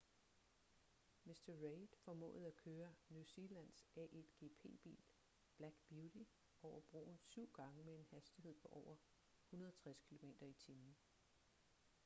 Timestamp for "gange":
7.53-7.83